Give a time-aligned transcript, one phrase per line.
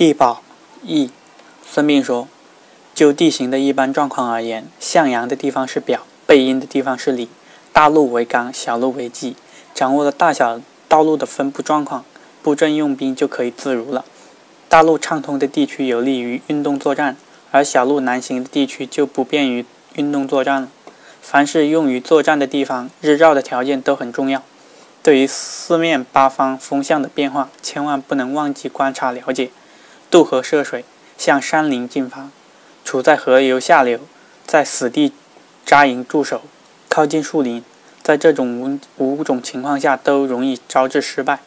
[0.00, 0.42] 地保
[0.82, 1.10] 易，
[1.62, 2.26] 孙膑说：
[2.94, 7.28] 就地形的一般状况而言，向阳的地方是表，背阴的地方是里，
[7.70, 9.36] 大路为纲，小路为纪。
[9.74, 10.58] 掌握了大小
[10.88, 12.06] 道路的分布状况，
[12.42, 14.06] 布阵用兵就可以自如了。
[14.70, 17.18] 大路畅通的地区有利于运动作战，
[17.50, 20.68] 而小路难行的地区就不便于运动作战了。
[21.20, 24.42] 凡是用于作战的地方，日照的条件都很重要。
[25.02, 29.50] 对于四面八方风向的变化，千万不能忘记观察了解。
[30.10, 30.84] 渡河涉水，
[31.16, 32.30] 向山林进发；
[32.84, 34.00] 处在河流下流，
[34.44, 35.12] 在死地
[35.64, 36.42] 扎营驻守，
[36.88, 37.62] 靠近树林，
[38.02, 41.38] 在这种五五种情况下都容易招致失败。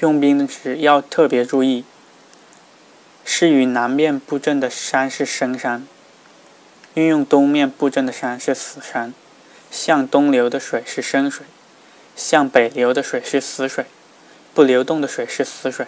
[0.00, 1.84] 用兵时要特别注意：
[3.24, 5.86] 适于南面布阵的山是生山，
[6.94, 9.12] 运用东面布阵的山是死山；
[9.70, 11.46] 向东流的水是生水，
[12.16, 13.86] 向北流的水是死水，
[14.52, 15.86] 不流动的水是死水。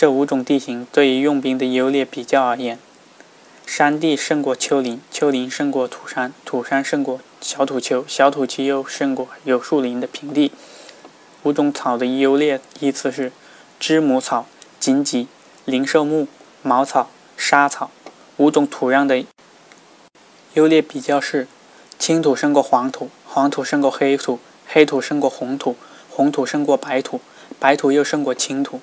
[0.00, 2.78] 这五种地形对于用兵的优劣比较而言，
[3.66, 10.52] 山地胜过丘陵，丘陵胜过土山，土山胜过小土丘，小土丘又胜过有树林的平地。
[11.42, 13.30] 五种草的优劣依次是：
[13.78, 14.46] 知母草、
[14.78, 15.28] 荆棘、
[15.66, 16.26] 灵兽木、
[16.62, 17.90] 茅草、沙草。
[18.38, 19.22] 五种土壤的
[20.54, 21.46] 优劣比较是：
[21.98, 25.76] 青土胜过黄土，黄土胜过黑土，黑土胜过红土，
[26.08, 27.20] 红土胜过白土，
[27.58, 28.80] 白土又胜过青土。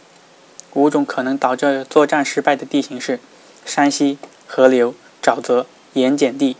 [0.77, 3.19] 五种可能导致作战失败的地形是：
[3.65, 6.55] 山溪、河流、沼泽、盐碱地。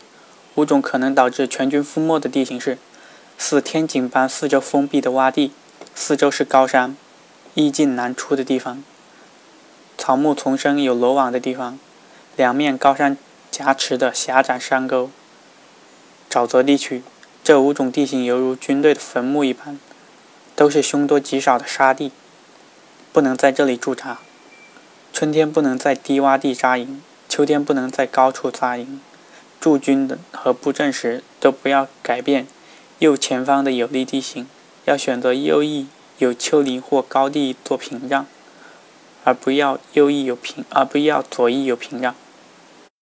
[0.56, 2.80] 五种可能导致全军覆没的地形是：
[3.38, 5.52] 似天井般四周封闭的洼地，
[5.94, 6.98] 四周是高山，
[7.54, 8.84] 易进难出的地方，
[10.00, 11.78] 草木丛生有罗网的地方，
[12.36, 13.16] 两面高山
[13.52, 15.12] 夹持的狭窄山沟。
[16.28, 17.04] 沼泽地区，
[17.44, 19.80] 这五种地形犹如军队的坟墓一般，
[20.56, 22.12] 都是凶多吉少的沙地。
[23.12, 24.20] 不能在这里驻扎。
[25.14, 29.02] 春天不能在低洼地扎营，秋天不能在高处扎营。
[29.60, 32.46] 驻军的和布阵时都不要改变
[33.00, 34.48] 右前方的有利地形，
[34.86, 35.88] 要选择右翼
[36.20, 38.28] 有丘陵或高地做屏障，
[39.24, 42.14] 而不要右翼有屏，而不要左翼有屏障。